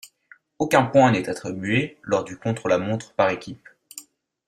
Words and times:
Aucun 0.57 0.81
point 0.85 1.11
n'est 1.11 1.29
attribué 1.29 1.99
lors 2.01 2.23
du 2.23 2.35
contre-la-montre 2.35 3.13
par 3.13 3.29
équipes. 3.29 3.69